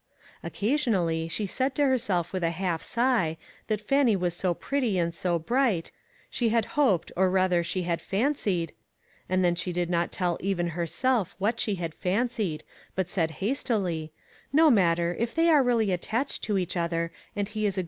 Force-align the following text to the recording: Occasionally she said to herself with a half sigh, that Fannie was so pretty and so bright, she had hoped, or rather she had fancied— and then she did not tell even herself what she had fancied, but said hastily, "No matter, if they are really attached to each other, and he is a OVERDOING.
Occasionally 0.41 1.27
she 1.27 1.45
said 1.45 1.75
to 1.75 1.83
herself 1.83 2.33
with 2.33 2.43
a 2.43 2.49
half 2.49 2.81
sigh, 2.81 3.37
that 3.67 3.79
Fannie 3.79 4.15
was 4.15 4.33
so 4.35 4.55
pretty 4.55 4.97
and 4.97 5.13
so 5.13 5.37
bright, 5.37 5.91
she 6.27 6.49
had 6.49 6.65
hoped, 6.73 7.11
or 7.15 7.29
rather 7.29 7.61
she 7.61 7.83
had 7.83 8.01
fancied— 8.01 8.73
and 9.29 9.45
then 9.45 9.53
she 9.53 9.71
did 9.71 9.91
not 9.91 10.11
tell 10.11 10.39
even 10.41 10.69
herself 10.69 11.35
what 11.37 11.59
she 11.59 11.75
had 11.75 11.93
fancied, 11.93 12.63
but 12.95 13.11
said 13.11 13.29
hastily, 13.45 14.11
"No 14.51 14.71
matter, 14.71 15.15
if 15.19 15.35
they 15.35 15.51
are 15.51 15.61
really 15.61 15.91
attached 15.91 16.41
to 16.45 16.57
each 16.57 16.75
other, 16.75 17.11
and 17.35 17.47
he 17.49 17.67
is 17.67 17.77
a 17.77 17.77
OVERDOING. 17.77 17.79